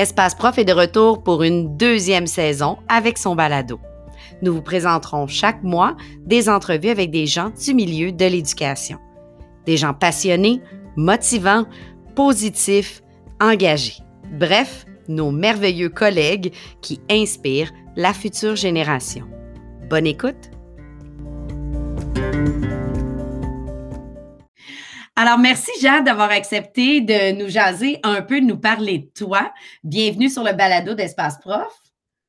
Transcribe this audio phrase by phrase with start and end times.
[0.00, 3.78] Espace Prof est de retour pour une deuxième saison avec son balado.
[4.40, 8.98] Nous vous présenterons chaque mois des entrevues avec des gens du milieu de l'éducation.
[9.66, 10.62] Des gens passionnés,
[10.96, 11.66] motivants,
[12.14, 13.02] positifs,
[13.42, 13.98] engagés.
[14.32, 19.26] Bref, nos merveilleux collègues qui inspirent la future génération.
[19.90, 20.50] Bonne écoute!
[25.16, 29.52] Alors, merci Jeanne d'avoir accepté de nous jaser un peu, de nous parler de toi.
[29.84, 31.72] Bienvenue sur le balado d'Espace Prof.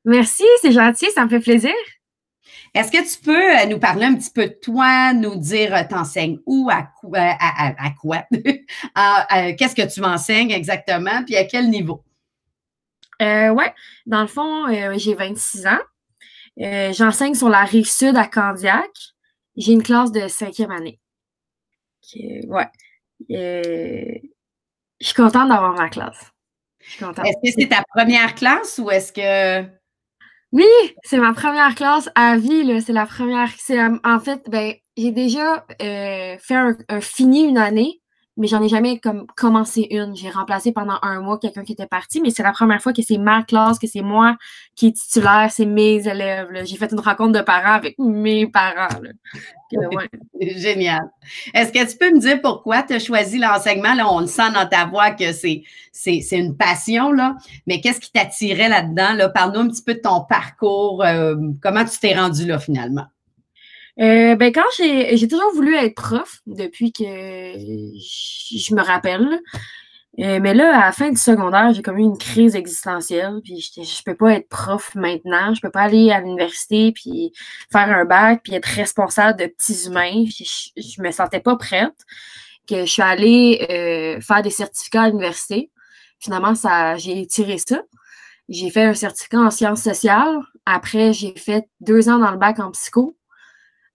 [0.04, 1.72] Merci, c'est gentil, ça me fait plaisir.
[2.74, 5.82] Est-ce que tu peux euh, nous parler un petit peu de toi, nous dire euh,
[5.88, 8.24] t'enseignes où, à quoi, euh, à, quoi?
[8.32, 12.02] qu'est-ce que tu m'enseignes exactement, puis à quel niveau?
[13.20, 13.64] Euh, oui,
[14.06, 15.80] dans le fond, j'ai 26 ans.
[16.92, 18.90] J'enseigne sur la rive sud à Candiac.
[19.56, 20.98] J'ai une classe de cinquième année.
[22.14, 22.68] Ouais.
[23.28, 26.32] je suis contente d'avoir ma classe.
[26.80, 29.68] Est-ce que c'est ta première classe ou est-ce que.
[30.52, 30.66] Oui,
[31.02, 32.82] c'est ma première classe à vie.
[32.82, 33.48] C'est la première.
[34.04, 38.01] En fait, ben, j'ai déjà euh, fait un, fini une année,
[38.36, 40.16] mais j'en ai jamais comme commencé une.
[40.16, 43.02] J'ai remplacé pendant un mois quelqu'un qui était parti, mais c'est la première fois que
[43.02, 44.36] c'est ma classe, que c'est moi
[44.74, 46.48] qui est titulaire, c'est mes élèves.
[46.64, 48.88] J'ai fait une rencontre de parents avec mes parents.
[50.40, 51.10] Génial.
[51.54, 53.94] Est-ce que tu peux me dire pourquoi tu as choisi l'enseignement?
[53.94, 57.36] Là, on le sent dans ta voix que c'est, c'est, une passion, là.
[57.66, 59.14] mais qu'est-ce qui t'attirait là-dedans?
[59.14, 59.28] Là?
[59.28, 61.02] Parle-nous un petit peu de ton parcours.
[61.04, 63.06] Euh, comment tu t'es rendu là finalement?
[64.02, 69.40] Euh, ben quand j'ai, j'ai toujours voulu être prof depuis que je me rappelle.
[70.18, 73.40] Euh, mais là, à la fin du secondaire, j'ai comme eu une crise existentielle.
[73.44, 75.54] Puis je, peux pas être prof maintenant.
[75.54, 77.32] Je peux pas aller à l'université puis
[77.70, 80.24] faire un bac puis être responsable de petits humains.
[80.26, 80.44] Je,
[80.76, 81.94] je, me sentais pas prête.
[82.68, 85.70] Que je suis allée euh, faire des certificats à l'université.
[86.20, 87.82] Finalement, ça, j'ai tiré ça.
[88.48, 90.38] J'ai fait un certificat en sciences sociales.
[90.66, 93.16] Après, j'ai fait deux ans dans le bac en psycho.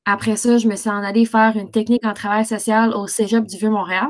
[0.10, 3.46] Après ça, je me suis en allée faire une technique en travail social au Cégep
[3.46, 4.08] du Vieux-Montréal.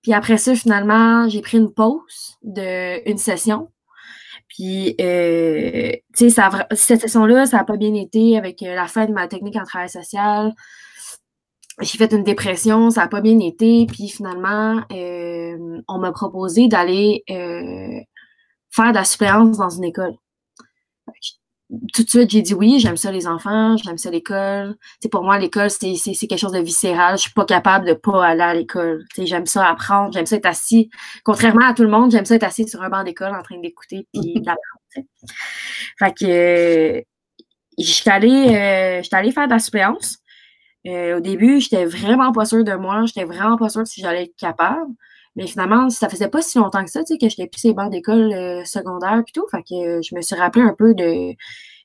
[0.00, 3.70] Puis après ça, finalement, j'ai pris une pause d'une session.
[4.48, 6.42] Puis, euh, tu sais,
[6.72, 9.64] cette session-là, ça n'a pas bien été avec euh, la fin de ma technique en
[9.64, 10.54] travail social.
[11.82, 13.84] J'ai fait une dépression, ça n'a pas bien été.
[13.92, 20.14] Puis finalement, euh, on m'a proposé d'aller faire de la suppléance dans une école
[21.92, 24.76] tout de suite, j'ai dit oui, j'aime ça les enfants, j'aime ça l'école.
[25.10, 27.16] Pour moi, l'école, c'est quelque chose de viscéral.
[27.16, 29.04] Je suis pas capable de pas aller à l'école.
[29.16, 30.90] J'aime ça apprendre, j'aime ça être assis.
[31.24, 33.58] Contrairement à tout le monde, j'aime ça être assis sur un banc d'école en train
[33.60, 35.06] d'écouter puis d'apprendre.
[35.98, 37.00] Fait que euh,
[37.78, 40.18] j'étais allée, euh, allée faire de la suppléance.
[40.86, 44.24] Euh, au début, j'étais vraiment pas sûre de moi, j'étais vraiment pas sûre si j'allais
[44.24, 44.92] être capable.
[45.36, 47.72] Mais finalement, ça faisait pas si longtemps que ça, tu sais, que j'étais plus ces
[47.72, 49.46] bancs d'école euh, secondaire et tout.
[49.50, 51.34] Fait que euh, je me suis rappelé un peu de,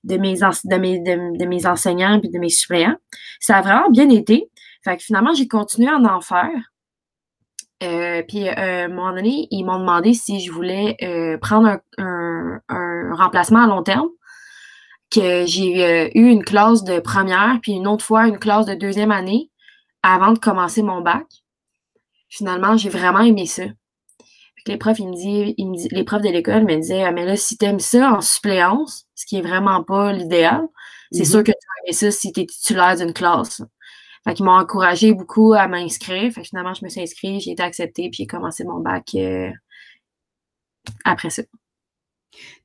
[0.03, 2.95] de, mes, enseignants et de mes suppléants.
[3.39, 4.49] Ça a vraiment bien été.
[4.83, 6.49] Fait que finalement, j'ai continué en faire.
[7.83, 10.97] Euh, puis, à un moment donné, ils m'ont demandé si je voulais
[11.41, 14.09] prendre un, un, remplacement à long terme.
[15.11, 19.11] Que j'ai eu une classe de première, puis une autre fois une classe de deuxième
[19.11, 19.51] année
[20.01, 21.25] avant de commencer mon bac
[22.29, 23.63] finalement, j'ai vraiment aimé ça.
[24.67, 27.57] les profs, ils me disent, les profs de l'école me disaient, ah, mais là, si
[27.57, 30.67] tu aimes ça en suppléance, ce qui est vraiment pas l'idéal,
[31.11, 31.29] c'est mm-hmm.
[31.29, 33.61] sûr que tu vas aimer ça si tu es titulaire d'une classe.
[34.23, 36.31] Fait qu'ils m'ont encouragé beaucoup à m'inscrire.
[36.33, 39.51] Fait finalement, je me suis inscrite, j'ai été acceptée, puis j'ai commencé mon bac euh,
[41.03, 41.43] après ça.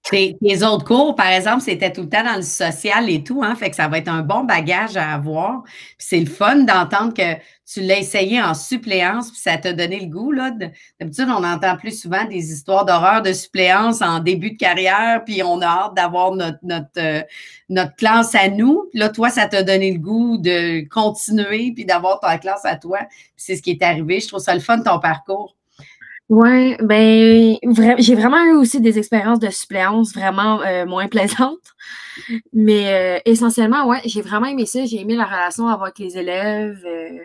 [0.09, 3.55] Tes, autres cours, par exemple, c'était tout le temps dans le social et tout, hein,
[3.55, 5.63] fait que ça va être un bon bagage à avoir.
[5.99, 10.07] c'est le fun d'entendre que tu l'as essayé en suppléance, puis ça t'a donné le
[10.07, 10.33] goût.
[10.33, 10.51] Là.
[10.99, 15.43] D'habitude, on entend plus souvent des histoires d'horreur de suppléance en début de carrière, puis
[15.43, 17.23] on a hâte d'avoir notre, notre, euh,
[17.69, 18.89] notre classe à nous.
[18.95, 23.01] là, toi, ça t'a donné le goût de continuer, puis d'avoir ta classe à toi.
[23.37, 24.19] c'est ce qui est arrivé.
[24.19, 25.55] Je trouve ça le fun, ton parcours.
[26.31, 27.57] Oui, ben
[27.99, 31.59] j'ai vraiment eu aussi des expériences de suppléance vraiment euh, moins plaisantes.
[32.53, 34.85] Mais euh, essentiellement, ouais, j'ai vraiment aimé ça.
[34.85, 36.81] J'ai aimé la relation avec les élèves.
[36.87, 37.19] Euh,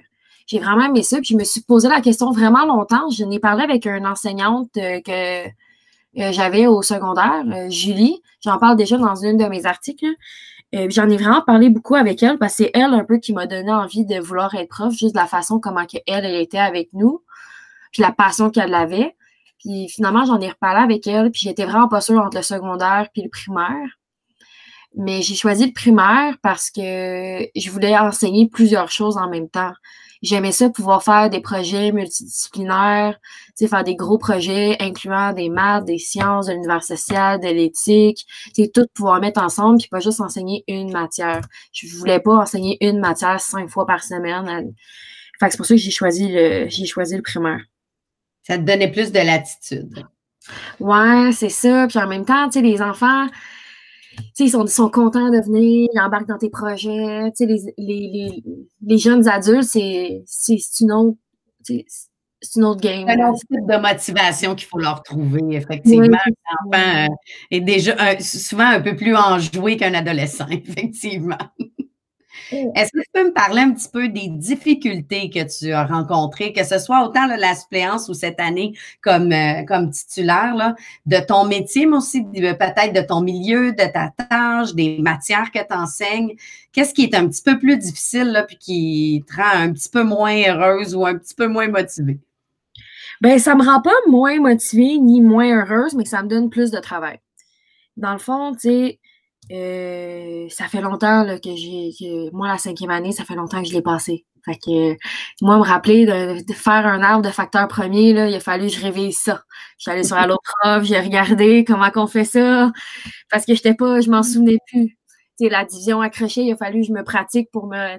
[0.47, 1.17] j'ai vraiment aimé ça.
[1.17, 3.07] Puis je me suis posé la question vraiment longtemps.
[3.11, 5.43] Je n'ai parlé avec une enseignante que
[6.15, 8.23] j'avais au secondaire, Julie.
[8.43, 10.15] J'en parle déjà dans une de mes articles.
[10.73, 13.45] J'en ai vraiment parlé beaucoup avec elle parce que c'est elle un peu qui m'a
[13.45, 17.21] donné envie de vouloir être prof, juste de la façon comment elle était avec nous
[17.95, 19.15] puis la passion qu'elle avait.
[19.59, 23.07] Puis finalement, j'en ai reparlé avec elle, puis j'étais vraiment pas sûre entre le secondaire
[23.13, 23.87] puis le primaire.
[24.97, 26.81] Mais j'ai choisi le primaire parce que
[27.55, 29.71] je voulais enseigner plusieurs choses en même temps.
[30.21, 33.17] j'aimais ça pouvoir faire des projets multidisciplinaires,
[33.57, 38.25] faire des gros projets incluant des maths, des sciences, de l'univers social, de l'éthique,
[38.73, 41.41] tout pouvoir mettre ensemble puis pas juste enseigner une matière.
[41.71, 44.73] Je voulais pas enseigner une matière cinq fois par semaine.
[45.39, 47.61] Fait c'est pour ça que j'ai choisi le j'ai choisi le primaire.
[48.47, 50.05] Ça te donnait plus de latitude.
[50.79, 51.87] Ouais, c'est ça.
[51.87, 53.27] Puis en même temps, tu sais, les enfants,
[54.39, 57.31] ils sont, sont contents de venir, ils embarquent dans tes projets.
[57.39, 58.43] Les, les, les,
[58.85, 60.23] les, jeunes adultes, c'est
[60.79, 61.17] une autre.
[61.63, 63.05] C'est une autre game.
[63.07, 66.17] C'est un autre type de motivation qu'il faut leur trouver, effectivement.
[66.17, 67.15] un enfant euh,
[67.49, 71.37] est déjà souvent un peu plus enjoué qu'un adolescent, effectivement.
[72.51, 76.53] Est-ce que tu peux me parler un petit peu des difficultés que tu as rencontrées,
[76.53, 81.17] que ce soit autant la suppléance ou cette année comme, euh, comme titulaire, là, de
[81.17, 85.75] ton métier, mais aussi peut-être de ton milieu, de ta tâche, des matières que tu
[85.75, 86.35] enseignes?
[86.71, 89.89] Qu'est-ce qui est un petit peu plus difficile, là, puis qui te rend un petit
[89.89, 92.19] peu moins heureuse ou un petit peu moins motivée?
[93.21, 96.49] Bien, ça ne me rend pas moins motivée ni moins heureuse, mais ça me donne
[96.49, 97.19] plus de travail.
[97.97, 98.99] Dans le fond, tu sais,
[99.51, 101.91] euh, ça fait longtemps là, que j'ai.
[102.33, 104.25] moi, la cinquième année, ça fait longtemps que je l'ai passé.
[104.43, 104.95] Fait que
[105.41, 108.73] moi, me rappeler de, faire un arbre de facteur premier, là, il a fallu que
[108.73, 109.43] je réveille ça.
[109.87, 112.71] Allée sur l'autre prof, j'ai regardé comment qu'on fait ça.
[113.31, 114.97] Parce que j'étais pas, je m'en souvenais plus.
[115.39, 117.97] sais la division accrochée, il a fallu que je me pratique pour me,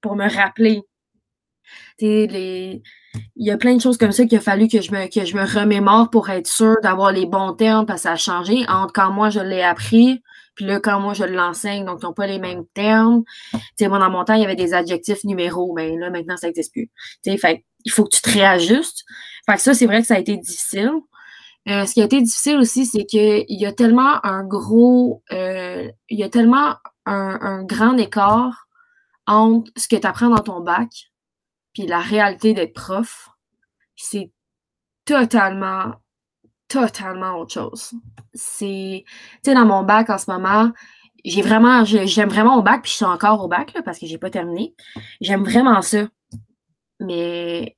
[0.00, 0.82] pour me rappeler.
[2.00, 2.82] Les,
[3.36, 5.24] il y a plein de choses comme ça qu'il a fallu que je me, que
[5.24, 8.64] je me remémore pour être sûre d'avoir les bons termes parce que ça a changé
[8.68, 10.22] entre quand moi je l'ai appris
[10.58, 13.22] puis là, quand moi, je l'enseigne, donc ils n'ont pas les mêmes termes.
[13.52, 16.36] Tu sais, moi, dans mon temps, il y avait des adjectifs numéros, mais là, maintenant,
[16.36, 16.90] ça n'existe plus.
[17.22, 19.04] Tu sais, fait il faut que tu te réajustes.
[19.46, 20.90] Fait que ça, c'est vrai que ça a été difficile.
[21.68, 25.88] Euh, ce qui a été difficile aussi, c'est qu'il y a tellement un gros, euh,
[26.08, 26.74] il y a tellement
[27.06, 28.66] un, un grand écart
[29.28, 30.88] entre ce que tu apprends dans ton bac
[31.72, 33.28] puis la réalité d'être prof.
[33.94, 34.32] C'est
[35.04, 35.92] totalement
[36.68, 37.92] totalement autre chose.
[38.34, 39.12] C'est, tu
[39.42, 40.70] sais, dans mon bac en ce moment,
[41.24, 44.06] j'ai vraiment, j'aime vraiment mon bac, puis je suis encore au bac, là, parce que
[44.06, 44.74] j'ai pas terminé.
[45.20, 46.06] J'aime vraiment ça.
[47.00, 47.76] Mais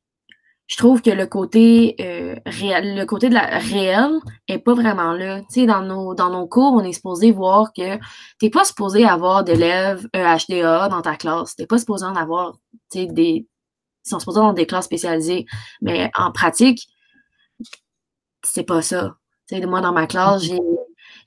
[0.67, 5.13] je trouve que le côté euh, réel, le côté de la réelle est pas vraiment
[5.13, 5.41] là.
[5.41, 7.99] Tu sais, dans nos, dans nos cours, on est supposé voir que
[8.39, 11.57] t'es pas supposé avoir d'élèves EHDA dans ta classe.
[11.57, 12.53] T'es pas supposé en avoir,
[12.93, 13.49] tu sais, des,
[14.07, 15.47] ils sont supposés avoir des classes spécialisées.
[15.83, 16.87] Mais en pratique,
[18.43, 19.17] c'est pas ça.
[19.67, 20.61] moi, dans ma classe, j'ai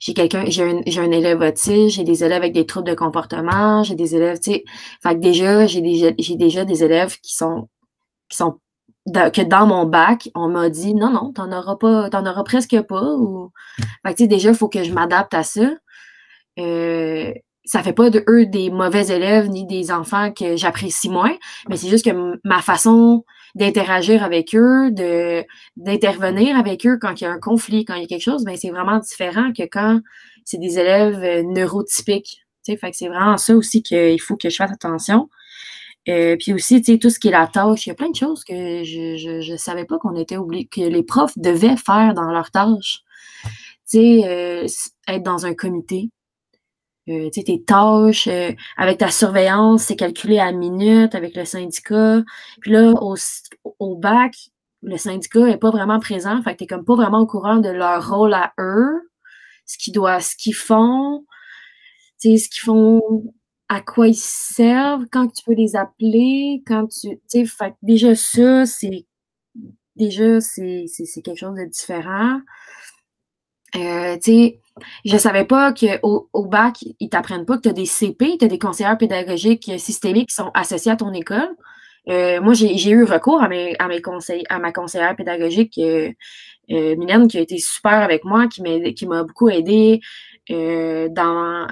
[0.00, 2.94] j'ai quelqu'un, j'ai un, j'ai un élève autiste, j'ai des élèves avec des troubles de
[2.94, 4.64] comportement, j'ai des élèves, tu sais,
[5.02, 7.68] fait que déjà, j'ai déjà, j'ai déjà des élèves qui sont,
[8.28, 8.58] qui sont,
[9.06, 12.80] que dans mon bac, on m'a dit, non, non, t'en auras pas, t'en auras presque
[12.82, 13.50] pas, ou,
[14.04, 15.70] fait que, tu sais, déjà, il faut que je m'adapte à ça.
[16.58, 17.32] Euh,
[17.64, 21.34] ça fait pas de eux des mauvais élèves ni des enfants que j'apprécie moins,
[21.68, 23.24] mais c'est juste que ma façon
[23.54, 25.44] d'interagir avec eux, de
[25.76, 28.44] d'intervenir avec eux quand il y a un conflit, quand il y a quelque chose,
[28.44, 30.00] ben c'est vraiment différent que quand
[30.44, 32.40] c'est des élèves euh, neurotypiques.
[32.66, 35.28] Fait que c'est vraiment ça aussi qu'il faut que je fasse attention.
[36.08, 38.10] Euh, puis aussi, tu sais, tout ce qui est la tâche, il y a plein
[38.10, 42.14] de choses que je ne savais pas qu'on était obligé, que les profs devaient faire
[42.14, 43.00] dans leur tâche.
[43.90, 44.66] Tu sais, euh,
[45.08, 46.10] être dans un comité,
[47.08, 52.22] euh, tes tâches, euh, avec ta surveillance, c'est calculé à minute avec le syndicat.
[52.60, 53.14] Puis là, au,
[53.78, 54.34] au bac,
[54.82, 57.70] le syndicat n'est pas vraiment présent, fait que t'es comme pas vraiment au courant de
[57.70, 59.10] leur rôle à eux,
[59.66, 61.24] ce qu'ils doivent, ce qu'ils font,
[62.18, 63.02] ce qu'ils font,
[63.68, 68.66] à quoi ils servent, quand tu peux les appeler, quand tu, tu fait déjà ça,
[68.66, 69.06] c'est,
[69.96, 72.40] déjà, c'est, c'est, quelque chose de différent.
[73.76, 74.60] Euh, tu sais,
[75.04, 78.44] je savais pas qu'au au bac, ils t'apprennent pas que tu as des CP, tu
[78.44, 81.54] as des conseillers pédagogiques systémiques qui sont associés à ton école.
[82.08, 86.10] Euh, moi, j'ai eu recours à, mes, conseils, à ma conseillère pédagogique, euh,
[86.70, 90.00] euh, Mylène, qui a été super avec moi, qui m'a beaucoup aidé
[90.50, 91.66] euh, dans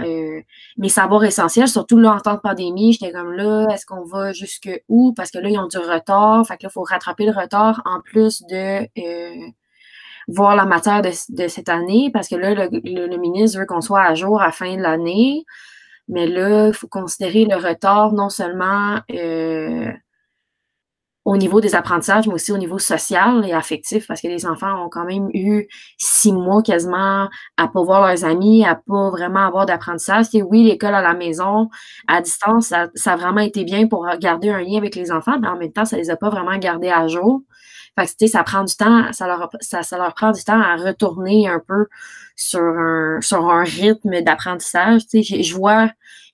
[0.79, 2.95] mes savoirs essentiels, surtout là en temps de pandémie.
[2.95, 5.13] J'étais comme là, est-ce qu'on va jusque où?
[5.13, 6.47] Parce que là, ils ont du retard.
[6.47, 8.87] Fait que là, il faut rattraper le retard en plus de
[10.29, 14.15] voir la matière de, cette année parce que là, le, ministre veut qu'on soit à
[14.15, 15.45] jour à la fin de l'année.
[16.09, 19.91] Mais là, il faut considérer le retard non seulement euh,
[21.25, 24.85] au niveau des apprentissages, mais aussi au niveau social et affectif, parce que les enfants
[24.85, 29.47] ont quand même eu six mois quasiment à pas voir leurs amis, à pas vraiment
[29.47, 30.27] avoir d'apprentissage.
[30.35, 31.69] Et oui, l'école à la maison,
[32.09, 35.39] à distance, ça, ça, a vraiment été bien pour garder un lien avec les enfants,
[35.41, 37.43] mais en même temps, ça les a pas vraiment gardés à jour.
[37.99, 41.49] Fait que, ça prend du temps, ça leur, ça, leur prend du temps à retourner
[41.49, 41.87] un peu
[42.37, 45.03] sur un, sur un rythme d'apprentissage.
[45.13, 45.91] Je vois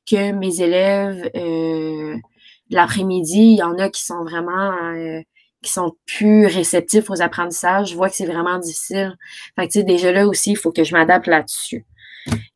[0.09, 2.17] que mes élèves, euh,
[2.71, 5.21] l'après-midi, il y en a qui sont vraiment euh,
[5.62, 7.91] qui sont plus réceptifs aux apprentissages.
[7.91, 9.17] Je vois que c'est vraiment difficile.
[9.57, 11.85] Fait que, tu sais, déjà là aussi, il faut que je m'adapte là-dessus.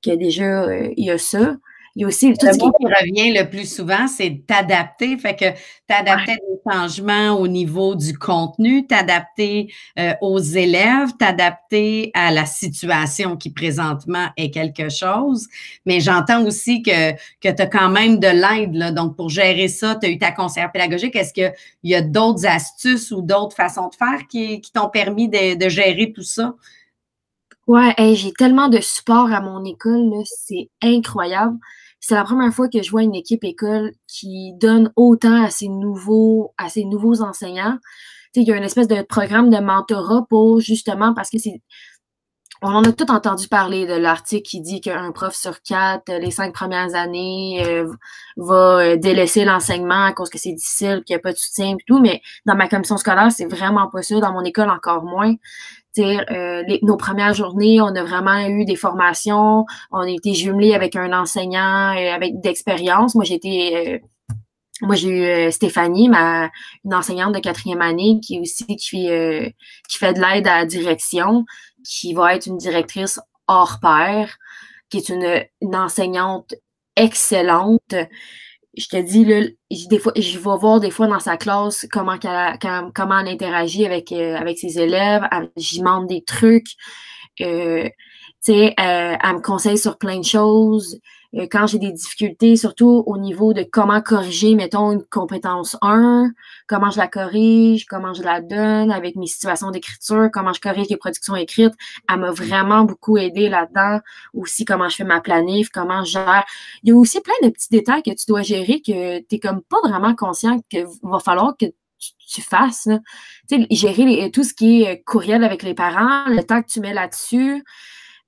[0.05, 1.57] Que déjà, euh, il y a ça.
[1.95, 2.65] Il y a aussi tout le ce qui...
[2.65, 5.19] revient le plus souvent, c'est t'adapter.
[5.19, 5.45] Fait que
[5.87, 13.37] t'adapter des changements au niveau du contenu, t'adapter euh, aux élèves, t'adapter à la situation
[13.37, 15.49] qui présentement est quelque chose.
[15.85, 18.95] Mais j'entends aussi que, que tu as quand même de l'aide.
[18.95, 21.15] Donc, pour gérer ça, tu as eu ta conseillère pédagogique.
[21.15, 21.53] Est-ce qu'il
[21.85, 25.69] y a d'autres astuces ou d'autres façons de faire qui, qui t'ont permis de, de
[25.69, 26.55] gérer tout ça?
[27.67, 31.59] Ouais, j'ai tellement de support à mon école, c'est incroyable
[32.03, 35.69] c'est la première fois que je vois une équipe école qui donne autant à ses
[35.69, 37.79] nouveaux, à ses nouveaux enseignants.
[38.35, 41.63] il y a une espèce de programme de mentorat pour justement parce que c'est.
[42.65, 46.31] On en a tout entendu parler de l'article qui dit qu'un prof sur quatre, les
[46.31, 47.93] cinq premières années, euh,
[48.37, 51.71] va euh, délaisser l'enseignement à cause que c'est difficile, qu'il n'y a pas de soutien
[51.73, 52.01] et tout.
[52.01, 54.21] Mais dans ma commission scolaire, c'est vraiment pas ça.
[54.21, 55.35] Dans mon école, encore moins.
[55.99, 60.97] Euh, nos premières journées, on a vraiment eu des formations, on a été jumelés avec
[60.97, 63.15] un enseignant euh, avec d'expérience.
[63.15, 63.99] Moi, j'ai été euh,
[64.81, 66.51] moi, j'ai eu euh, Stéphanie, ma,
[66.85, 69.09] une enseignante de quatrième année, qui aussi qui,
[69.89, 71.45] qui fait de l'aide à la direction,
[71.85, 74.39] qui va être une directrice hors pair,
[74.91, 76.55] qui est une, une enseignante
[76.97, 77.95] excellente
[78.77, 82.17] je te dis, là, des fois, je vais voir des fois dans sa classe comment,
[82.23, 82.59] elle,
[82.95, 85.29] comment elle interagit avec, euh, avec ses élèves.
[85.57, 86.69] J'y demande des trucs.
[87.41, 90.99] Euh, tu sais, euh, elle me conseille sur plein de choses.
[91.35, 96.31] Euh, quand j'ai des difficultés, surtout au niveau de comment corriger, mettons, une compétence 1,
[96.67, 100.89] comment je la corrige, comment je la donne avec mes situations d'écriture, comment je corrige
[100.91, 101.75] les productions écrites,
[102.11, 104.01] elle m'a vraiment beaucoup aidé là-dedans.
[104.35, 106.45] Aussi, comment je fais ma planif, comment je gère.
[106.83, 109.39] Il y a aussi plein de petits détails que tu dois gérer que tu n'es
[109.41, 111.67] comme pas vraiment conscient qu'il va falloir que
[112.29, 112.89] tu, fasses.
[113.71, 117.63] Gérer tout ce qui est courriel avec les parents, le temps que tu mets là-dessus.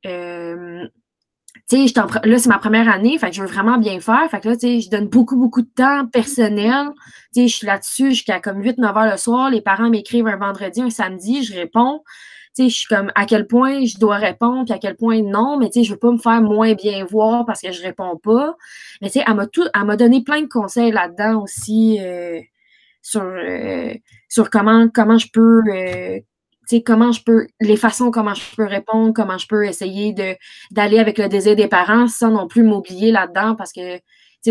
[0.06, 0.86] Euh,
[1.68, 1.94] tu sais,
[2.24, 4.28] là, c'est ma première année, fait que je veux vraiment bien faire.
[4.30, 6.88] Fait que là, tu sais, je donne beaucoup, beaucoup de temps personnel.
[7.32, 9.50] Tu sais, je suis là-dessus jusqu'à comme 8, 9 heures le soir.
[9.50, 12.02] Les parents m'écrivent un vendredi, un samedi, je réponds.
[12.54, 15.22] Tu sais, je suis comme à quel point je dois répondre, puis à quel point
[15.22, 17.82] non, mais tu sais, je veux pas me faire moins bien voir parce que je
[17.82, 18.56] réponds pas.
[19.00, 22.40] Mais tu sais, elle m'a tout, elle m'a donné plein de conseils là-dedans aussi euh,
[23.00, 23.94] sur, euh,
[24.28, 26.20] sur comment, comment je peux euh,
[26.84, 30.14] comment je peux, les façons comment je peux répondre, comment je peux essayer
[30.70, 34.02] d'aller avec le désir des parents sans non plus m'oublier là-dedans parce que, tu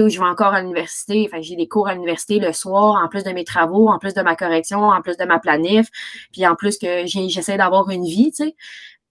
[0.01, 3.07] sais, je vais encore à l'université, enfin, j'ai des cours à l'université le soir, en
[3.07, 5.87] plus de mes travaux, en plus de ma correction, en plus de ma planif,
[6.31, 8.55] puis en plus que j'essaie d'avoir une vie, tu sais.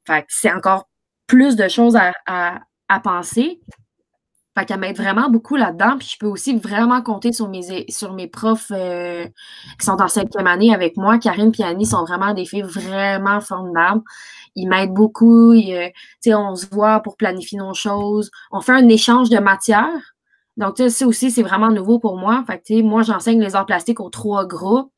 [0.07, 0.89] Fait c'est encore
[1.27, 3.61] plus de choses à, à, à penser.
[4.57, 5.97] Fait qu'elle m'aide vraiment beaucoup là-dedans.
[5.99, 9.27] Puis je peux aussi vraiment compter sur mes, sur mes profs euh,
[9.79, 11.19] qui sont en cinquième année avec moi.
[11.19, 14.03] Karine et Annie sont vraiment des filles vraiment formidables.
[14.55, 15.55] Ils m'aident beaucoup.
[15.55, 15.91] Ils,
[16.27, 18.31] euh, on se voit pour planifier nos choses.
[18.51, 20.15] On fait un échange de matière.
[20.59, 22.45] Donc, ça aussi, c'est vraiment nouveau pour moi.
[22.47, 24.93] Fait que, moi, j'enseigne les arts plastiques aux trois groupes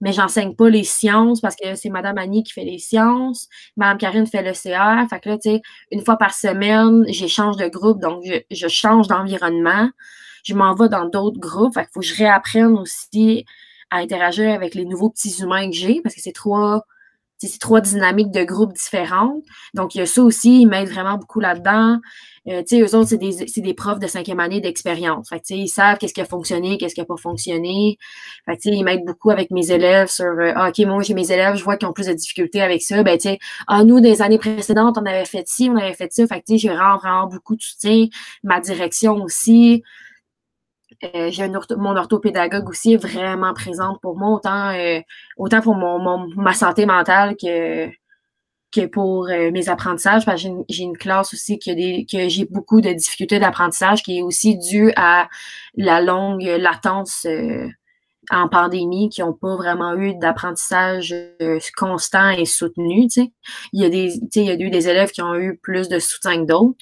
[0.00, 3.98] mais j'enseigne pas les sciences parce que c'est Madame Annie qui fait les sciences, Madame
[3.98, 5.08] Karine fait le CR.
[5.08, 9.08] Fait que là, tu sais, une fois par semaine, j'échange de groupe, donc je, change
[9.08, 9.88] d'environnement.
[10.44, 11.74] Je m'en vais dans d'autres groupes.
[11.74, 13.44] Fait qu'il faut que je réapprenne aussi
[13.90, 16.82] à interagir avec les nouveaux petits humains que j'ai parce que c'est trois
[17.38, 19.42] c'est trois dynamiques de groupes différentes.
[19.74, 21.98] Donc, il y a ça aussi, ils m'aident vraiment beaucoup là-dedans.
[22.48, 25.28] Euh, tu sais, eux autres, c'est des, des, profs de cinquième année d'expérience.
[25.28, 27.98] Fait tu sais, ils savent qu'est-ce qui a fonctionné, qu'est-ce qui n'a pas fonctionné.
[28.44, 31.14] Fait tu sais, ils m'aident beaucoup avec mes élèves sur, euh, ah, OK, moi, j'ai
[31.14, 33.02] mes élèves, je vois qu'ils ont plus de difficultés avec ça.
[33.02, 36.12] Ben, tu sais, ah, nous, des années précédentes, on avait fait ci, on avait fait
[36.12, 36.26] ça.
[36.26, 38.06] Fait tu sais, j'ai vraiment, vraiment beaucoup de soutien.
[38.44, 39.82] Ma direction aussi.
[41.04, 45.00] Euh, j'ai mon orthopédagogue aussi est vraiment présente pour moi, autant, euh,
[45.36, 47.88] autant pour mon, ma santé mentale que,
[48.72, 50.24] que pour euh, mes apprentissages.
[50.36, 54.22] j'ai une, classe aussi qui a des, que j'ai beaucoup de difficultés d'apprentissage qui est
[54.22, 55.28] aussi due à
[55.76, 57.26] la longue latence
[58.30, 61.14] en pandémie qui n'ont pas vraiment eu d'apprentissage
[61.76, 63.06] constant et soutenu.
[63.72, 65.98] Il y a des, il y a eu des élèves qui ont eu plus de
[65.98, 66.76] soutien que d'autres.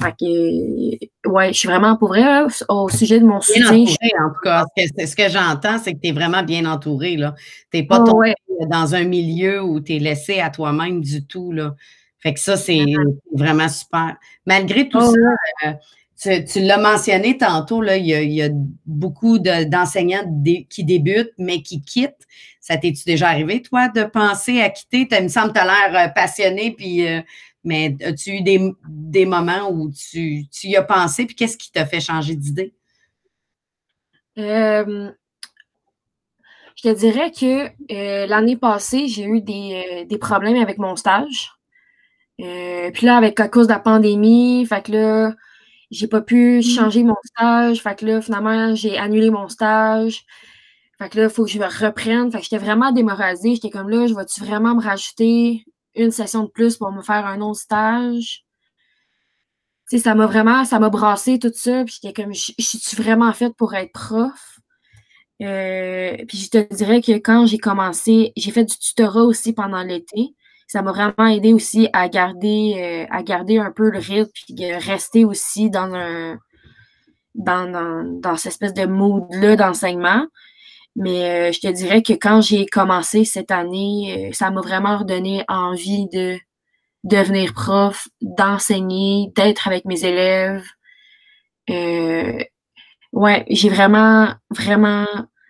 [0.00, 4.08] Fait que, ouais, je suis vraiment pour vrai au sujet de mon bien soutien.
[4.24, 7.16] En tout cas, ce que, j'entends, c'est que tu es vraiment bien entouré.
[7.16, 8.22] Tu n'es pas oh,
[8.66, 11.52] dans un milieu où tu es laissé à toi-même du tout.
[11.52, 11.74] Là.
[12.20, 12.84] Fait que ça, c'est
[13.34, 14.16] vraiment super.
[14.46, 18.48] Malgré tout oh, ça, euh, tu, l'as mentionné tantôt, là, il, y a,
[18.86, 20.24] beaucoup d'enseignants
[20.70, 22.26] qui débutent, mais qui quittent.
[22.60, 25.08] Ça t'es-tu déjà arrivé, toi, de penser à quitter?
[25.10, 27.20] Il me semble que tu as l'air euh, passionné puis euh,
[27.64, 31.86] mais as-tu eu des, moments où tu, tu y as pensé, puis qu'est-ce qui t'a
[31.86, 32.74] fait changer d'idée?
[34.34, 35.12] je
[36.82, 41.52] te dirais que l'année passée, j'ai eu des, des, problèmes avec mon stage.
[42.38, 45.34] puis là, avec à cause de la pandémie, fait que là,
[45.92, 46.62] j'ai pas pu mmh.
[46.62, 47.82] changer mon stage.
[47.82, 50.24] Fait que là, finalement, j'ai annulé mon stage.
[50.98, 52.32] Fait que là, il faut que je reprenne.
[52.32, 53.54] Fait que j'étais vraiment démoralisée.
[53.54, 57.26] J'étais comme là, je vais-tu vraiment me rajouter une session de plus pour me faire
[57.26, 58.44] un autre stage?
[59.86, 61.84] Ça m'a vraiment, ça m'a brassé tout ça.
[61.84, 64.58] Puis j'étais comme, je suis vraiment faite pour être prof?
[65.42, 69.82] Euh, puis je te dirais que quand j'ai commencé, j'ai fait du tutorat aussi pendant
[69.82, 70.34] l'été
[70.72, 74.72] ça m'a vraiment aidé aussi à garder, euh, à garder un peu le rythme, puis
[74.72, 76.38] rester aussi dans un
[77.34, 80.26] dans, dans, cette espèce de mood-là d'enseignement.
[80.96, 84.98] Mais euh, je te dirais que quand j'ai commencé cette année, euh, ça m'a vraiment
[84.98, 86.38] redonné envie de
[87.04, 90.64] devenir prof, d'enseigner, d'être avec mes élèves.
[93.12, 95.06] ouais, j'ai vraiment, vraiment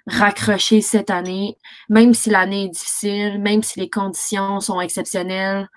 [0.06, 1.56] raccrocher cette année,
[1.88, 5.68] même si l'année est difficile, même si les conditions sont exceptionnelles,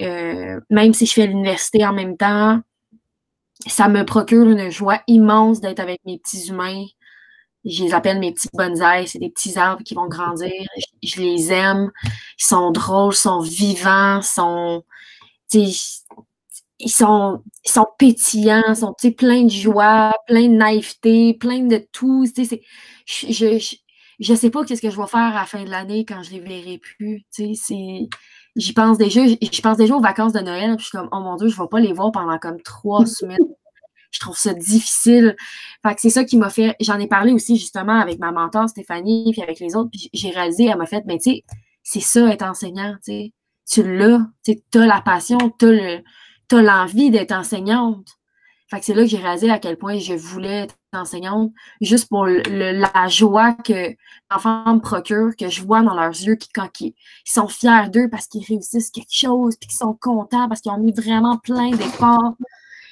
[0.00, 2.60] euh, même si je fais l'université en même temps,
[3.66, 6.84] ça me procure une joie immense d'être avec mes petits humains.
[7.64, 10.50] Je les appelle mes petits bonsaïs, c'est des petits arbres qui vont grandir.
[11.02, 11.90] Je, les aime.
[12.38, 14.82] Ils sont drôles, sont vivants, sont,
[15.52, 15.74] ils
[16.86, 22.24] sont, ils sont pétillants, sont pleins de joie, pleins de naïveté, pleins de tout.
[22.34, 22.62] C'est,
[23.04, 23.76] je,
[24.20, 26.30] je, sais pas qu'est-ce que je vais faire à la fin de l'année quand je
[26.30, 27.26] les verrai plus.
[28.56, 31.20] J'y pense déjà, je pense déjà aux vacances de Noël, puis je suis comme, oh
[31.20, 33.38] mon Dieu, je vais pas les voir pendant comme trois semaines.
[34.10, 35.36] Je trouve ça difficile.
[35.82, 36.76] Fait que c'est ça qui m'a fait.
[36.80, 40.30] J'en ai parlé aussi justement avec ma mentor Stéphanie, puis avec les autres, puis j'ai
[40.30, 41.44] réalisé, elle m'a fait, mais ben, tu sais,
[41.82, 43.32] c'est ça être enseignant, tu sais.
[43.70, 45.66] Tu l'as, tu as la passion, tu
[46.52, 48.20] as l'envie d'être enseignante.
[48.70, 52.08] Fait que c'est là que j'ai réalisé à quel point je voulais être enseignante, juste
[52.08, 53.96] pour la joie que
[54.30, 58.08] l'enfant me procure, que je vois dans leurs yeux, qui, quand ils, sont fiers d'eux
[58.08, 61.70] parce qu'ils réussissent quelque chose, puis qu'ils sont contents parce qu'ils ont mis vraiment plein
[61.70, 62.36] d'efforts.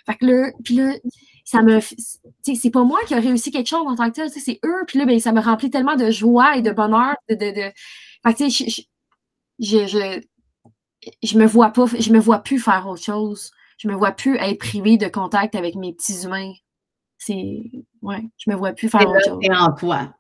[0.09, 0.95] Fait que là, puis là,
[1.45, 1.81] ça me.
[2.43, 4.85] C'est pas moi qui ai réussi quelque chose en tant que tel, c'est eux.
[4.87, 7.15] Puis là, ben, ça me remplit tellement de joie et de bonheur.
[7.29, 7.73] De, de, de...
[8.23, 8.83] Fait que, je, je,
[9.59, 10.21] je, je,
[11.23, 14.37] je me vois pas, je me vois plus faire autre chose je me vois plus
[14.37, 16.53] être privée de contact avec mes petits humains.
[17.17, 17.63] C'est.
[18.03, 19.43] Ouais, je me vois plus faire autre chose.
[19.51, 20.15] en toi.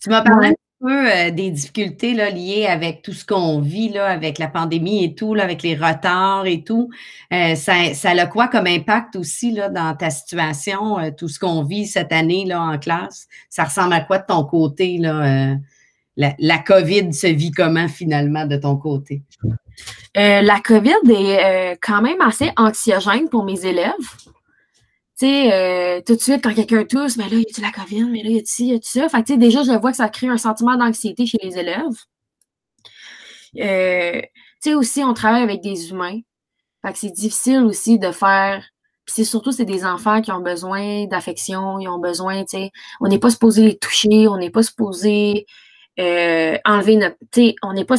[0.00, 4.48] Tu m'as parlé euh, des difficultés liées avec tout ce qu'on vit là, avec la
[4.48, 6.88] pandémie et tout, avec les retards et tout.
[7.34, 11.38] Euh, ça, ça, a quoi comme impact aussi là, dans ta situation, euh, tout ce
[11.38, 13.28] qu'on vit cette année là, en classe?
[13.50, 14.96] Ça ressemble à quoi de ton côté?
[14.96, 15.58] La,
[16.38, 19.22] la, COVID se vit comment finalement de ton côté?
[20.14, 23.92] La COVID est quand même assez anxiogène pour mes élèves.
[25.20, 28.04] Tu sais, euh, tout de suite, quand quelqu'un tousse, ben là, y a-tu la COVID,
[28.04, 29.06] mais là, y a-tu y a ça?
[29.10, 31.92] Fait tu sais, déjà, je vois que ça crée un sentiment d'anxiété chez les élèves.
[33.54, 33.60] tu
[34.60, 36.20] sais, aussi, on travaille avec des humains.
[36.82, 38.64] Fait que c'est difficile aussi de faire.
[39.04, 42.70] Puis c'est surtout, c'est des enfants qui ont besoin d'affection, ils ont besoin, tu sais,
[43.00, 45.46] on n'est pas supposé les toucher, on n'est pas supposé
[45.98, 47.16] enlever notre.
[47.32, 47.96] Tu sais, on n'est pas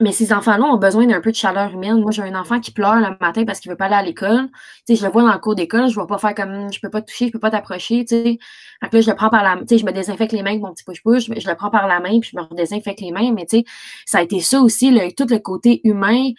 [0.00, 2.00] mais ces enfants-là ont besoin d'un peu de chaleur humaine.
[2.00, 4.48] Moi, j'ai un enfant qui pleure le matin parce qu'il veut pas aller à l'école.
[4.86, 6.90] Tu je le vois dans le cours d'école, je vais pas faire comme je peux
[6.90, 8.38] pas toucher, je peux pas t'approcher, tu sais.
[8.80, 10.72] là, je le prends par la tu sais, je me désinfecte les mains avec mon
[10.72, 13.32] petit push-push, je le prends par la main, puis je me désinfecte les mains.
[13.32, 13.64] Mais tu sais,
[14.06, 16.30] ça a été ça aussi, le, tout le côté humain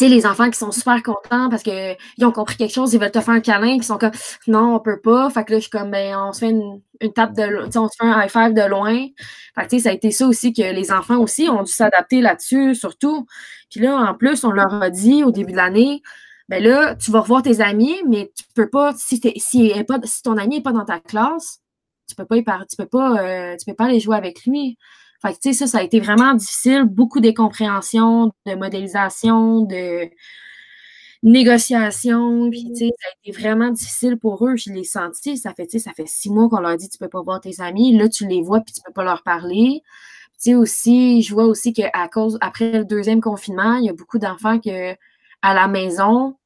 [0.00, 3.20] les enfants qui sont super contents parce qu'ils ont compris quelque chose, ils veulent te
[3.20, 4.12] faire un câlin, qui sont comme
[4.46, 5.30] non, on peut pas.
[5.30, 6.80] Fait que là, je suis comme ben, on se fait une,
[7.12, 9.06] tape de on se fait un high five de loin.
[9.54, 12.74] Fait que ça a été ça aussi que les enfants aussi ont dû s'adapter là-dessus,
[12.74, 13.26] surtout.
[13.70, 16.02] Puis là, en plus, on leur a dit au début de l'année,
[16.48, 20.36] ben là, tu vas revoir tes amis, mais tu peux pas, si, si, pas, ton
[20.36, 21.60] ami n'est pas dans ta classe,
[22.08, 24.76] tu peux pas tu peux euh, peux pas aller jouer avec lui.
[25.24, 26.84] Fait que, tu sais, ça, ça a été vraiment difficile.
[26.84, 30.10] Beaucoup de compréhension, de modélisation, de
[31.22, 32.50] négociation.
[32.50, 34.56] Puis, tu sais, ça a été vraiment difficile pour eux.
[34.56, 35.38] Je l'ai senti.
[35.38, 37.40] Ça fait, tu sais, ça fait six mois qu'on leur dit tu peux pas voir
[37.40, 37.96] tes amis.
[37.96, 39.82] Là, tu les vois puis tu peux pas leur parler.
[40.34, 43.94] Tu sais, aussi, je vois aussi qu'à cause, après le deuxième confinement, il y a
[43.94, 44.92] beaucoup d'enfants que
[45.42, 46.36] à la maison,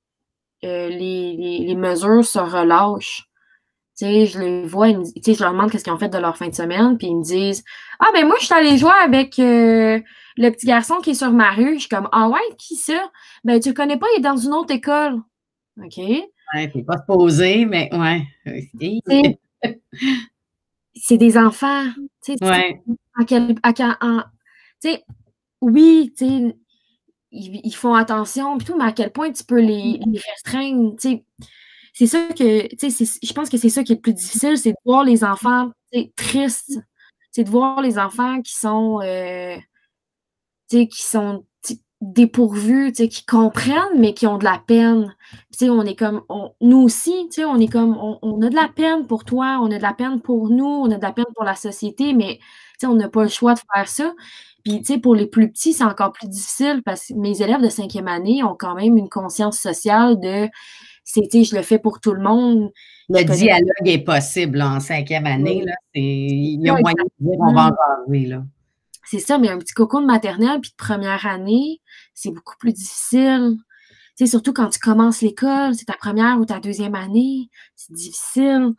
[0.64, 1.36] euh, les,
[1.66, 3.27] les mesures se relâchent
[4.00, 6.96] je les vois, je leur demande qu'est-ce qu'ils ont fait de leur fin de semaine,
[6.98, 7.64] puis ils me disent
[7.98, 10.00] Ah ben moi, je suis allée jouer avec euh,
[10.36, 11.74] le petit garçon qui est sur ma rue.
[11.74, 13.10] Je suis comme Ah ouais, qui ça?
[13.44, 15.20] Ben tu le connais pas, il est dans une autre école.
[15.82, 15.98] OK?
[15.98, 18.22] Ouais, puis pas se poser, mais ouais.
[20.94, 21.84] c'est des enfants.
[22.40, 22.82] Ouais.
[25.60, 26.54] oui, ils,
[27.30, 30.94] ils, font attention, tout, mais à quel point tu peux les, les restreindre?
[31.98, 34.56] C'est ça que, tu sais, je pense que c'est ça qui est le plus difficile,
[34.56, 35.72] c'est de voir les enfants
[36.14, 36.78] tristes.
[37.32, 39.56] C'est de voir les enfants qui sont, euh,
[40.68, 41.44] qui sont
[42.00, 45.12] dépourvus, qui comprennent, mais qui ont de la peine.
[45.50, 46.22] sais, on est comme,
[46.60, 49.82] nous aussi, on est comme, on, a de la peine pour toi, on a de
[49.82, 52.38] la peine pour nous, on a de la peine pour la société, mais
[52.84, 54.14] on n'a pas le choix de faire ça.
[54.64, 57.60] Puis, tu sais, pour les plus petits, c'est encore plus difficile parce que mes élèves
[57.60, 60.48] de cinquième année ont quand même une conscience sociale de,
[61.08, 62.70] c'est, je le fais pour tout le monde.
[63.08, 65.64] Le dialogue est possible en cinquième année.
[65.64, 68.26] Là, il y a moyen de dire on va en parler.
[68.26, 68.44] Là.
[69.04, 71.80] C'est ça, mais un petit coco de maternelle puis de première année,
[72.12, 73.56] c'est beaucoup plus difficile.
[74.26, 78.74] Surtout quand tu commences l'école, c'est ta première ou ta deuxième année, c'est difficile.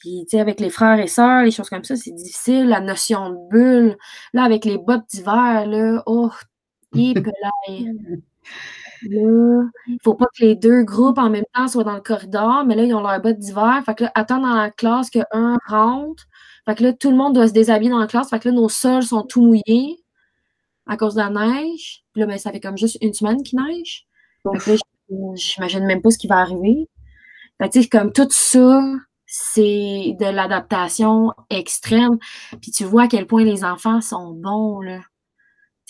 [0.00, 2.66] Puis, tu sais, avec les frères et sœurs, les choses comme ça, c'est difficile.
[2.66, 3.96] La notion de bulle.
[4.32, 6.30] Là, avec les bottes d'hiver, là, oh,
[6.94, 7.22] il
[9.10, 12.64] Là, il faut pas que les deux groupes en même temps soient dans le corridor,
[12.64, 13.82] mais là, ils ont leur bottes d'hiver.
[13.84, 16.24] Fait que là, attends dans la classe qu'un rentre.
[16.66, 18.30] Fait que là, tout le monde doit se déshabiller dans la classe.
[18.30, 19.98] Fait que là, nos sols sont tout mouillés
[20.86, 22.04] à cause de la neige.
[22.12, 24.06] Puis là, ben, ça fait comme juste une semaine qu'il neige.
[24.42, 24.76] Fait que là,
[25.36, 26.88] j'imagine même pas ce qui va arriver.
[27.60, 28.80] Fait que, tu sais, comme tout ça,
[29.26, 32.18] c'est de l'adaptation extrême.
[32.62, 35.00] Puis tu vois à quel point les enfants sont bons, là.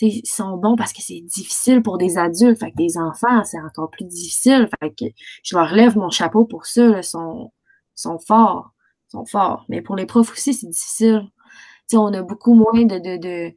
[0.01, 2.59] Ils sont bons parce que c'est difficile pour des adultes.
[2.59, 4.69] Fait que des enfants, c'est encore plus difficile.
[4.79, 5.05] Fait que
[5.43, 6.97] je leur lève mon chapeau pour ça.
[6.97, 7.51] Ils sont,
[7.95, 8.71] sont forts.
[9.07, 9.65] sont forts.
[9.69, 11.27] Mais pour les profs aussi, c'est difficile.
[11.87, 12.99] sais, on a beaucoup moins de.
[12.99, 13.55] de, de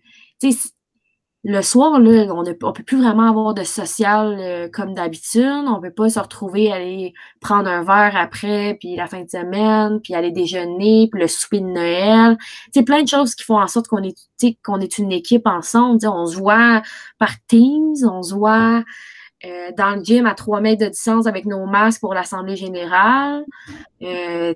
[1.49, 5.65] le soir, là, on ne peut plus vraiment avoir de social euh, comme d'habitude.
[5.67, 9.99] On peut pas se retrouver, aller prendre un verre après, puis la fin de semaine,
[10.03, 12.37] puis aller déjeuner, puis le souper de Noël.
[12.75, 16.07] C'est plein de choses qui font en sorte qu'on est, qu'on est une équipe ensemble.
[16.07, 16.83] on se voit
[17.19, 18.85] par Teams, on se voit
[19.47, 23.47] euh, dans le gym à trois mètres de distance avec nos masques pour l'Assemblée générale.
[24.03, 24.53] Euh,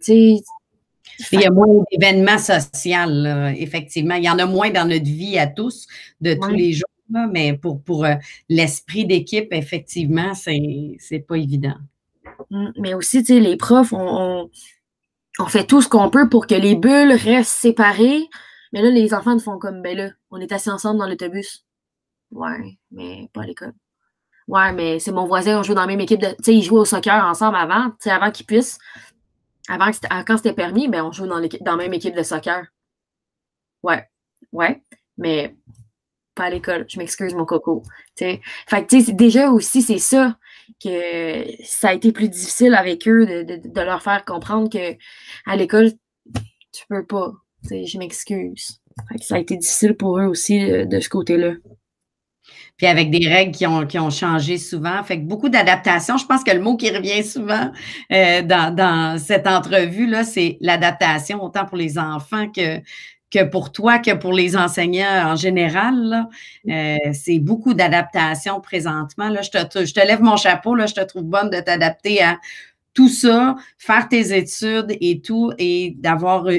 [1.33, 4.15] il y a moins d'événements sociaux, effectivement.
[4.15, 5.87] Il y en a moins dans notre vie à tous
[6.21, 6.89] de tous les jours,
[7.31, 8.15] mais pour, pour euh,
[8.49, 11.77] l'esprit d'équipe, effectivement, c'est pas évident.
[12.51, 14.49] Mmh, mais aussi, tu sais, les profs, on,
[15.49, 18.29] fait tout ce qu'on peut pour que les bulles restent séparées.
[18.73, 21.65] Mais là, les enfants font comme, ben là, on est assis ensemble dans l'autobus.
[22.31, 23.75] Ouais, mais pas à l'école.
[24.49, 26.29] Ouais, mais c'est mon voisin, on joue dans la même équipe de.
[26.29, 28.79] Tu sais, ils jouaient au soccer ensemble avant, tu sais, avant qu'ils puissent.
[29.69, 29.91] Avant,
[30.27, 32.67] quand c'était permis, ben, on joue dans, dans la même équipe de soccer.
[33.83, 34.09] Ouais,
[34.53, 34.83] ouais,
[35.19, 35.57] mais
[36.35, 36.87] pas à l'école.
[36.89, 37.83] Je m'excuse, mon coco.
[38.17, 40.39] Fait que, déjà aussi, c'est ça
[40.83, 44.97] que ça a été plus difficile avec eux de, leur faire comprendre que
[45.47, 45.93] à l'école,
[46.73, 47.33] tu peux pas.
[47.71, 48.81] Je m'excuse.
[49.21, 51.53] Ça a été difficile pour eux aussi de, de ce côté-là
[52.83, 55.05] puis avec des règles qui ont, qui ont changé souvent.
[55.05, 56.17] Fait que beaucoup d'adaptation.
[56.17, 57.71] Je pense que le mot qui revient souvent
[58.11, 62.81] euh, dans, dans, cette entrevue-là, c'est l'adaptation, autant pour les enfants que,
[63.31, 66.27] que pour toi, que pour les enseignants en général.
[66.69, 69.29] Euh, c'est beaucoup d'adaptation présentement.
[69.29, 72.21] Là, je, te, je te lève mon chapeau, là, je te trouve bonne de t'adapter
[72.21, 72.41] à
[72.95, 76.59] tout ça, faire tes études et tout, et d'avoir euh,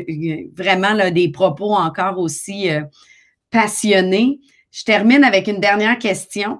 [0.55, 2.69] vraiment des propos encore aussi
[3.51, 4.39] passionnés.
[4.73, 6.59] Je termine avec une dernière question.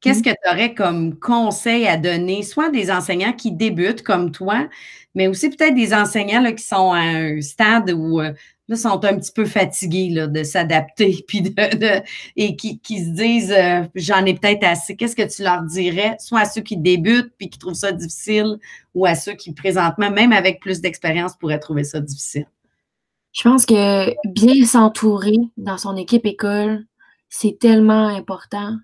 [0.00, 0.22] Qu'est-ce mm.
[0.22, 4.66] que tu aurais comme conseil à donner, soit des enseignants qui débutent comme toi,
[5.14, 8.32] mais aussi peut-être des enseignants là, qui sont à un stade où euh,
[8.68, 12.02] là, sont un petit peu fatigués là, de s'adapter puis de,
[12.36, 14.96] et qui, se disent euh, j'en ai peut-être assez.
[14.96, 18.56] Qu'est-ce que tu leur dirais, soit à ceux qui débutent puis qui trouvent ça difficile
[18.94, 22.46] ou à ceux qui présentement, même avec plus d'expérience, pourraient trouver ça difficile?
[23.32, 26.86] Je pense que bien s'entourer dans son équipe école,
[27.36, 28.76] c'est tellement important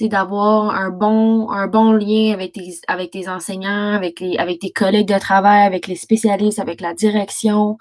[0.00, 4.72] d'avoir un bon, un bon lien avec tes, avec tes enseignants, avec, les, avec tes
[4.72, 7.78] collègues de travail, avec les spécialistes, avec la direction.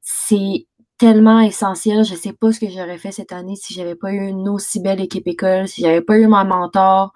[0.00, 2.06] C'est tellement essentiel.
[2.06, 4.48] Je ne sais pas ce que j'aurais fait cette année si j'avais pas eu une
[4.48, 7.12] aussi belle équipe école, si j'avais pas eu mon mentor,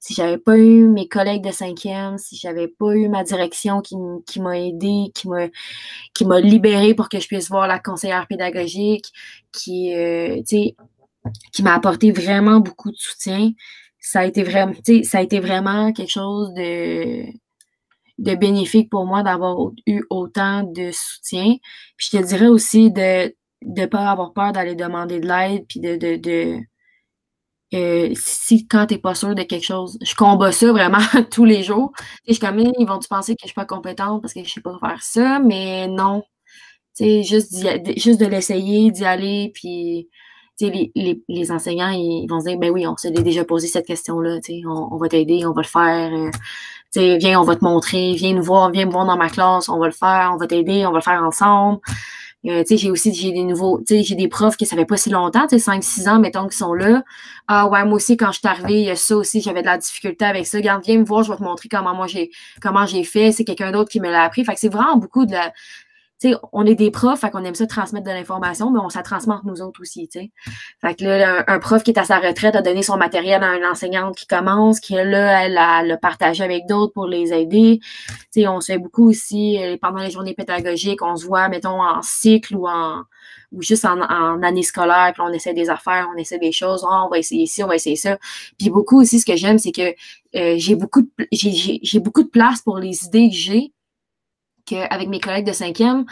[0.00, 3.94] si j'avais pas eu mes collègues de cinquième, si j'avais pas eu ma direction qui,
[4.26, 5.46] qui m'a aidé, qui m'a
[6.12, 9.12] qui m'a libéré pour que je puisse voir la conseillère pédagogique,
[9.52, 10.76] qui, euh, tu sais,
[11.52, 13.50] qui m'a apporté vraiment beaucoup de soutien.
[14.00, 17.24] Ça a été vraiment, ça a été vraiment quelque chose de,
[18.18, 21.56] de bénéfique pour moi d'avoir eu autant de soutien.
[21.96, 25.80] Puis je te dirais aussi de ne pas avoir peur d'aller demander de l'aide, puis
[25.80, 26.60] de, de, de
[27.74, 30.98] euh, si quand tu n'es pas sûr de quelque chose, je combats ça vraiment
[31.30, 31.92] tous les jours.
[32.26, 34.60] Et je comme, ils vont-tu penser que je suis pas compétente parce que je sais
[34.60, 36.22] pas faire ça, mais non.
[36.98, 37.54] juste,
[37.98, 40.08] juste de l'essayer, d'y aller, puis
[40.60, 43.86] les, les, les, enseignants, ils vont se dire, ben oui, on s'est déjà posé cette
[43.86, 46.12] question-là, on, on va t'aider, on va le faire.
[46.12, 49.68] Euh, viens, on va te montrer, viens nous voir, viens me voir dans ma classe,
[49.68, 51.80] on va le faire, on va t'aider, on va le faire ensemble.
[52.46, 55.46] Euh, j'ai aussi j'ai des nouveaux, j'ai des profs qui ça fait pas si longtemps,
[55.46, 57.02] 5-6 ans, mettons, qui sont là.
[57.48, 59.66] Ah ouais, moi aussi, quand je suis arrivée, il y a ça aussi, j'avais de
[59.66, 60.58] la difficulté avec ça.
[60.58, 62.30] Regarde, viens me voir, je vais te montrer comment moi j'ai
[62.62, 63.32] comment j'ai fait.
[63.32, 64.44] C'est quelqu'un d'autre qui me l'a appris.
[64.44, 65.52] Fait que c'est vraiment beaucoup de la,
[66.52, 69.34] on est des profs, fait qu'on aime ça transmettre de l'information, mais on ça transmet
[69.44, 70.30] nous autres aussi, tu sais.
[70.80, 73.56] Fait que là, un, prof qui est à sa retraite a donné son matériel à
[73.56, 77.80] une enseignante qui commence, qui là, elle a le partagé avec d'autres pour les aider.
[77.80, 81.48] Tu sais, on se fait beaucoup aussi euh, pendant les journées pédagogiques, on se voit,
[81.48, 83.02] mettons, en cycle ou en
[83.52, 84.00] ou juste en,
[84.42, 87.46] année scolaire, puis on essaie des affaires, on essaie des choses, oh, on va essayer
[87.46, 88.18] ci, on va essayer ça.
[88.58, 89.94] Puis beaucoup aussi, ce que j'aime, c'est que
[90.36, 93.72] euh, j'ai beaucoup j'ai beaucoup de place pour les idées que j'ai
[94.76, 96.04] avec mes collègues de cinquième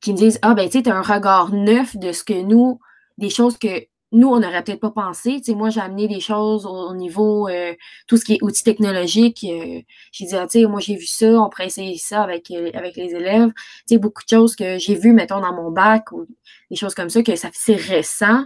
[0.00, 2.40] qui me disent Ah, ben, tu sais, tu as un regard neuf de ce que
[2.42, 2.80] nous,
[3.18, 5.38] des choses que nous, on n'aurait peut-être pas pensé.
[5.38, 7.72] Tu sais, moi, j'ai amené des choses au, niveau, euh,
[8.06, 9.44] tout ce qui est outils technologiques.
[9.44, 9.80] Euh,
[10.12, 12.70] j'ai dit, ah, tu sais, moi, j'ai vu ça, on pourrait essayer ça avec, euh,
[12.74, 13.48] avec les élèves.
[13.48, 16.26] Tu sais, beaucoup de choses que j'ai vues, mettons, dans mon bac ou
[16.70, 18.44] des choses comme ça, que ça c'est récent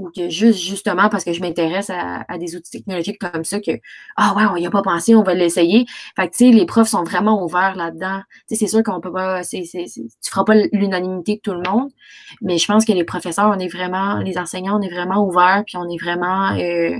[0.00, 3.72] ou que juste justement parce que je m'intéresse à, des outils technologiques comme ça que
[4.16, 5.86] ah ouais on n'y a pas pensé on va l'essayer.
[6.16, 8.22] Fait que tu sais les profs sont vraiment ouverts là-dedans.
[8.48, 11.52] Tu sais c'est sûr qu'on peut pas c'est, c'est, tu feras pas l'unanimité de tout
[11.52, 11.90] le monde
[12.40, 15.64] mais je pense que les professeurs on est vraiment les enseignants on est vraiment ouverts
[15.66, 16.96] puis on est vraiment euh,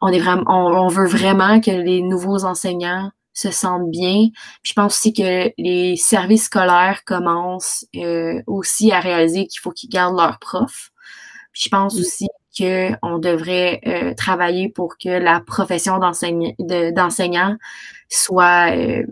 [0.00, 4.30] on est vraiment on, veut vraiment que les nouveaux enseignants se sentent bien.
[4.62, 9.70] Puis je pense aussi que les services scolaires commencent euh, aussi à réaliser qu'il faut
[9.70, 10.90] qu'ils gardent leurs profs
[11.58, 12.00] je pense mm.
[12.00, 17.56] aussi qu'on devrait euh, travailler pour que la profession d'enseignant
[18.08, 19.04] soit euh,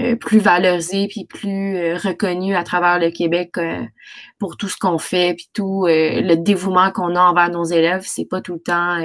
[0.00, 3.54] euh, plus valorisée puis plus reconnue à travers le Québec
[4.38, 8.26] pour tout ce qu'on fait puis tout le dévouement qu'on a envers nos élèves c'est
[8.26, 9.00] pas tout le temps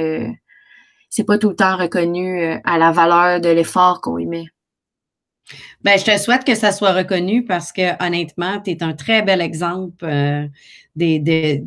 [1.09, 4.45] c'est pas tout le temps reconnu à la valeur de l'effort qu'on y met.
[5.81, 9.21] Ben, je te souhaite que ça soit reconnu parce que honnêtement, tu es un très
[9.21, 10.05] bel exemple
[10.95, 11.63] des, des,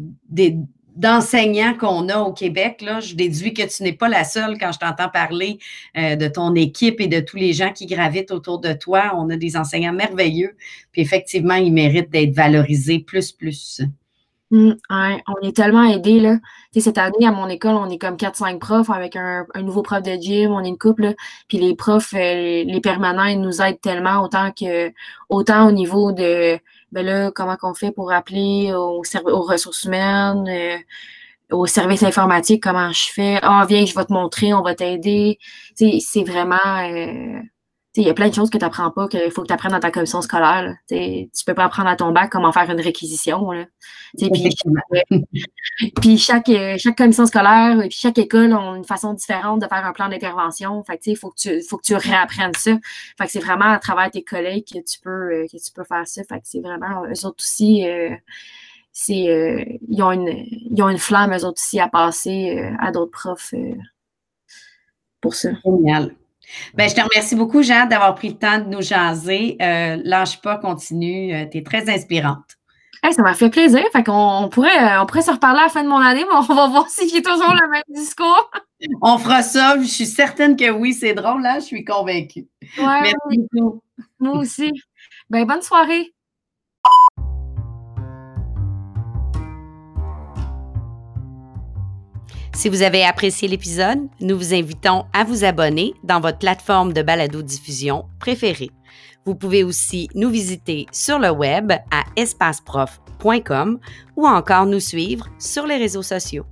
[0.95, 2.85] d'enseignants qu'on a au Québec.
[3.01, 5.59] Je déduis que tu n'es pas la seule quand je t'entends parler
[5.97, 9.13] euh, de ton équipe et de tous les gens qui gravitent autour de toi.
[9.17, 10.57] On a des enseignants merveilleux.
[10.93, 13.83] Puis effectivement, ils méritent d'être valorisés plus, plus.
[14.51, 16.39] Mmh, on est tellement aidés.
[16.79, 20.13] Cette année, à mon école, on est comme 4-5 profs avec un, nouveau prof de
[20.13, 21.15] gym, on est une couple.
[21.49, 24.93] Puis les profs, euh, les permanents, ils nous aident tellement autant que
[25.29, 26.59] autant au niveau de
[26.95, 30.79] ben là, comment qu'on fait pour appeler aux, aux ressources humaines, euh,
[31.51, 33.39] au service informatique, comment je fais?
[33.43, 35.39] Ah, viens, je vais te montrer, on va t'aider.
[35.77, 36.57] C'est vraiment.
[36.83, 37.41] Euh,
[37.97, 39.73] il y a plein de choses que tu n'apprends pas, qu'il faut que tu apprennes
[39.73, 40.77] dans ta commission scolaire.
[40.89, 43.51] Tu ne peux pas apprendre à ton bac comment faire une réquisition.
[46.01, 49.67] Puis, chaque, euh, chaque commission scolaire et puis chaque école ont une façon différente de
[49.67, 50.83] faire un plan d'intervention.
[50.85, 52.73] Fait il faut que tu faut que tu réapprennes ça.
[53.19, 55.85] Fait que c'est vraiment à travers tes collègues que tu peux euh, que tu peux
[55.85, 56.23] faire ça.
[56.25, 57.87] Fait que c'est vraiment eux autres aussi.
[57.87, 58.11] Euh,
[58.93, 63.11] c'est ils ont une ils ont une flamme eux autres aussi à passer à d'autres
[63.11, 63.55] profs
[65.21, 65.51] pour ça.
[65.65, 66.15] Génial.
[66.75, 69.57] Ben, je te remercie beaucoup, Jeanne, d'avoir pris le temps de nous jaser.
[69.61, 71.35] Euh, lâche pas, continue.
[71.35, 72.59] Euh, tu es très inspirante.
[73.03, 73.83] ça m'a fait plaisir.
[73.93, 76.37] Fait qu'on pourrait, euh, on pourrait se reparler à la fin de mon année, mais
[76.37, 78.51] on va voir si j'ai toujours le même discours.
[79.03, 79.77] on fera ça.
[79.81, 81.61] Je suis certaine que oui, c'est drôle, là.
[81.61, 82.47] Je suis convaincue.
[82.79, 83.83] Merci beaucoup.
[84.19, 84.73] Moi aussi.
[85.31, 86.14] Ben, bonne soirée.
[92.55, 97.03] Si vous avez apprécié l'épisode, nous vous invitons à vous abonner dans votre plateforme de
[97.03, 98.71] balado-diffusion préférée.
[99.27, 103.81] Vous pouvez aussi nous visiter sur le web à espaceprof.com
[104.17, 106.47] ou encore nous suivre sur les réseaux sociaux.